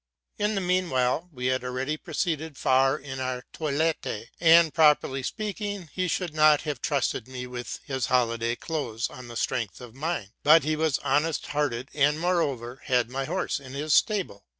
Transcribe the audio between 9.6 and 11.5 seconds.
of mine; but he was honest